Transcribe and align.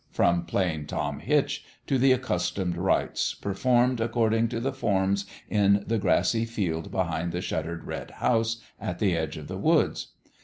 "from 0.11 0.45
Plain 0.47 0.87
Tom 0.87 1.19
Hitch, 1.19 1.63
to 1.85 1.99
the 1.99 2.11
accustomed 2.11 2.75
rites, 2.75 3.35
performed 3.35 4.01
according 4.01 4.47
to 4.47 4.59
the 4.59 4.73
forms 4.73 5.27
in 5.47 5.83
the 5.85 5.99
grassy 5.99 6.43
field 6.43 6.89
behind 6.89 7.31
the 7.31 7.39
shuttered 7.39 7.83
red 7.83 8.09
house 8.09 8.57
at 8.79 8.97
the 8.97 9.15
edge 9.15 9.37
of 9.37 9.47
the 9.47 9.59
woods. 9.59 10.07